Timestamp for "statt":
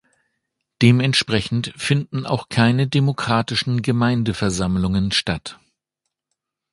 5.11-5.59